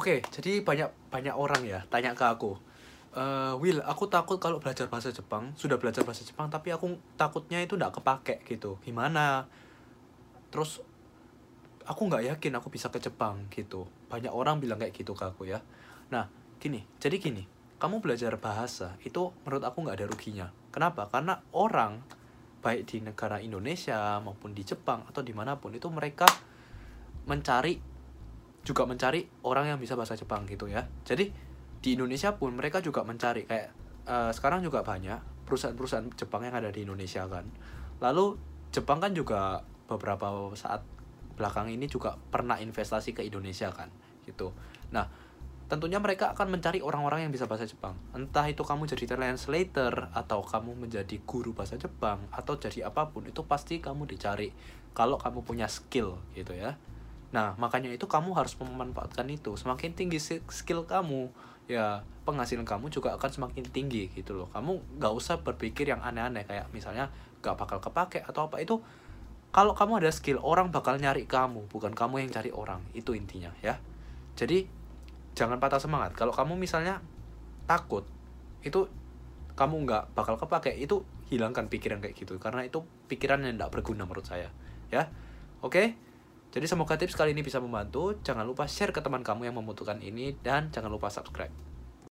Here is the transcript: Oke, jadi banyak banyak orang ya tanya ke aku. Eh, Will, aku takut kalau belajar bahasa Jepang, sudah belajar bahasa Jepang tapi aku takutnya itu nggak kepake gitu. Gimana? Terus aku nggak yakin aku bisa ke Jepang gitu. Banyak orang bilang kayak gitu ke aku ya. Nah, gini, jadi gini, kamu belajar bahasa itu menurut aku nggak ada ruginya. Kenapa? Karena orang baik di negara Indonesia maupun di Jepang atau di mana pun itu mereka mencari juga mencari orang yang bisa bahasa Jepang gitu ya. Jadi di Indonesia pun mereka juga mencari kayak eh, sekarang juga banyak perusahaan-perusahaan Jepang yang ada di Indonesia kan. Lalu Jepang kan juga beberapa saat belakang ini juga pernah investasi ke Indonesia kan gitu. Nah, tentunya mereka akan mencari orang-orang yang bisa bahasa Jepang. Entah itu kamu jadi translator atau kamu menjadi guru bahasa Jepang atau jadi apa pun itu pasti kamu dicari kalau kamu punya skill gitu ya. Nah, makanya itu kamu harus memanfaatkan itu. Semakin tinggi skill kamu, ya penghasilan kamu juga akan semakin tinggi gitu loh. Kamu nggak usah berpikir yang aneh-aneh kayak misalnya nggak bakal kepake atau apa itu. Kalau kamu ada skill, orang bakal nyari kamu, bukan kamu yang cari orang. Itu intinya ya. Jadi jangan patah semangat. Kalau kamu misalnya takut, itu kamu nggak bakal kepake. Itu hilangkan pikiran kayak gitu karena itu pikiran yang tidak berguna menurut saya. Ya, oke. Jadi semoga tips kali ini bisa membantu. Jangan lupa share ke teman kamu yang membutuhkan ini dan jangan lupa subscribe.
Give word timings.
Oke, 0.00 0.24
jadi 0.32 0.64
banyak 0.64 1.12
banyak 1.12 1.36
orang 1.36 1.60
ya 1.68 1.84
tanya 1.92 2.16
ke 2.16 2.24
aku. 2.24 2.56
Eh, 3.12 3.52
Will, 3.60 3.84
aku 3.84 4.08
takut 4.08 4.40
kalau 4.40 4.56
belajar 4.56 4.88
bahasa 4.88 5.12
Jepang, 5.12 5.52
sudah 5.60 5.76
belajar 5.76 6.08
bahasa 6.08 6.24
Jepang 6.24 6.48
tapi 6.48 6.72
aku 6.72 6.96
takutnya 7.20 7.60
itu 7.60 7.76
nggak 7.76 8.00
kepake 8.00 8.40
gitu. 8.48 8.80
Gimana? 8.80 9.44
Terus 10.48 10.80
aku 11.84 12.08
nggak 12.08 12.32
yakin 12.32 12.56
aku 12.56 12.72
bisa 12.72 12.88
ke 12.88 12.96
Jepang 12.96 13.44
gitu. 13.52 13.84
Banyak 14.08 14.32
orang 14.32 14.56
bilang 14.56 14.80
kayak 14.80 14.96
gitu 14.96 15.12
ke 15.12 15.28
aku 15.28 15.52
ya. 15.52 15.60
Nah, 16.08 16.32
gini, 16.56 16.80
jadi 16.96 17.20
gini, 17.20 17.44
kamu 17.76 18.00
belajar 18.00 18.32
bahasa 18.40 18.96
itu 19.04 19.36
menurut 19.44 19.68
aku 19.68 19.84
nggak 19.84 20.00
ada 20.00 20.08
ruginya. 20.08 20.48
Kenapa? 20.72 21.12
Karena 21.12 21.44
orang 21.52 22.00
baik 22.64 22.88
di 22.88 23.04
negara 23.04 23.36
Indonesia 23.36 24.16
maupun 24.24 24.56
di 24.56 24.64
Jepang 24.64 25.04
atau 25.04 25.20
di 25.20 25.36
mana 25.36 25.60
pun 25.60 25.76
itu 25.76 25.92
mereka 25.92 26.24
mencari 27.28 27.89
juga 28.60 28.84
mencari 28.84 29.24
orang 29.46 29.72
yang 29.74 29.78
bisa 29.80 29.96
bahasa 29.96 30.16
Jepang 30.16 30.44
gitu 30.44 30.68
ya. 30.68 30.84
Jadi 31.04 31.32
di 31.80 31.96
Indonesia 31.96 32.36
pun 32.36 32.52
mereka 32.52 32.84
juga 32.84 33.02
mencari 33.02 33.48
kayak 33.48 33.68
eh, 34.04 34.30
sekarang 34.36 34.60
juga 34.60 34.84
banyak 34.84 35.48
perusahaan-perusahaan 35.48 36.12
Jepang 36.14 36.44
yang 36.46 36.54
ada 36.54 36.68
di 36.70 36.84
Indonesia 36.84 37.24
kan. 37.26 37.48
Lalu 37.98 38.36
Jepang 38.70 39.02
kan 39.02 39.16
juga 39.16 39.66
beberapa 39.90 40.54
saat 40.54 40.86
belakang 41.34 41.72
ini 41.72 41.88
juga 41.88 42.14
pernah 42.14 42.60
investasi 42.60 43.16
ke 43.16 43.24
Indonesia 43.24 43.72
kan 43.72 43.88
gitu. 44.28 44.52
Nah, 44.92 45.08
tentunya 45.66 45.96
mereka 45.98 46.36
akan 46.36 46.52
mencari 46.52 46.84
orang-orang 46.84 47.26
yang 47.26 47.32
bisa 47.32 47.48
bahasa 47.48 47.64
Jepang. 47.64 47.96
Entah 48.12 48.44
itu 48.46 48.60
kamu 48.60 48.84
jadi 48.86 49.16
translator 49.16 50.12
atau 50.12 50.44
kamu 50.44 50.76
menjadi 50.86 51.16
guru 51.24 51.56
bahasa 51.56 51.80
Jepang 51.80 52.20
atau 52.30 52.60
jadi 52.60 52.92
apa 52.92 53.08
pun 53.08 53.24
itu 53.24 53.42
pasti 53.48 53.80
kamu 53.80 54.04
dicari 54.04 54.52
kalau 54.92 55.16
kamu 55.16 55.40
punya 55.42 55.66
skill 55.66 56.20
gitu 56.36 56.52
ya. 56.52 56.76
Nah, 57.30 57.54
makanya 57.58 57.90
itu 57.94 58.10
kamu 58.10 58.34
harus 58.34 58.58
memanfaatkan 58.58 59.26
itu. 59.30 59.54
Semakin 59.54 59.94
tinggi 59.94 60.18
skill 60.50 60.82
kamu, 60.82 61.30
ya 61.70 62.02
penghasilan 62.26 62.66
kamu 62.66 62.90
juga 62.90 63.14
akan 63.14 63.30
semakin 63.30 63.64
tinggi 63.70 64.10
gitu 64.10 64.34
loh. 64.34 64.48
Kamu 64.50 64.98
nggak 64.98 65.12
usah 65.14 65.38
berpikir 65.42 65.86
yang 65.86 66.02
aneh-aneh 66.02 66.42
kayak 66.42 66.66
misalnya 66.74 67.14
nggak 67.42 67.54
bakal 67.54 67.78
kepake 67.78 68.22
atau 68.26 68.50
apa 68.50 68.58
itu. 68.58 68.82
Kalau 69.50 69.74
kamu 69.74 70.02
ada 70.02 70.10
skill, 70.14 70.38
orang 70.42 70.70
bakal 70.70 70.94
nyari 70.94 71.26
kamu, 71.26 71.66
bukan 71.66 71.90
kamu 71.90 72.22
yang 72.22 72.30
cari 72.30 72.54
orang. 72.54 72.82
Itu 72.94 73.18
intinya 73.18 73.50
ya. 73.62 73.82
Jadi 74.38 74.66
jangan 75.34 75.58
patah 75.58 75.82
semangat. 75.82 76.14
Kalau 76.14 76.30
kamu 76.30 76.54
misalnya 76.54 77.02
takut, 77.66 78.06
itu 78.62 78.86
kamu 79.58 79.86
nggak 79.86 80.02
bakal 80.14 80.38
kepake. 80.38 80.74
Itu 80.78 81.02
hilangkan 81.30 81.70
pikiran 81.70 82.02
kayak 82.02 82.18
gitu 82.18 82.42
karena 82.42 82.66
itu 82.66 82.82
pikiran 83.06 83.42
yang 83.46 83.54
tidak 83.54 83.70
berguna 83.70 84.02
menurut 84.02 84.26
saya. 84.26 84.50
Ya, 84.90 85.10
oke. 85.62 86.09
Jadi 86.50 86.66
semoga 86.66 86.98
tips 86.98 87.14
kali 87.14 87.30
ini 87.30 87.46
bisa 87.46 87.62
membantu. 87.62 88.18
Jangan 88.26 88.42
lupa 88.42 88.66
share 88.66 88.90
ke 88.90 88.98
teman 88.98 89.22
kamu 89.22 89.46
yang 89.50 89.56
membutuhkan 89.56 90.02
ini 90.02 90.34
dan 90.42 90.74
jangan 90.74 90.90
lupa 90.90 91.06
subscribe. 91.06 91.69